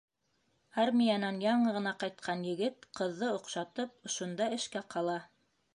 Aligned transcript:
Армиянан 0.83 1.37
яңы 1.43 1.73
ғына 1.75 1.93
ҡайтҡан 2.05 2.41
егет, 2.49 2.89
ҡыҙҙы 3.01 3.33
оҡшатып, 3.39 3.97
ошонда 4.11 4.53
эшкә 4.59 4.87
ҡала. 4.97 5.23